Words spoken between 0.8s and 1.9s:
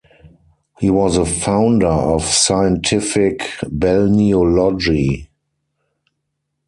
was a founder